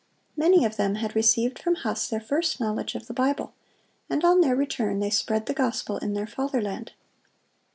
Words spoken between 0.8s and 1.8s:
had received from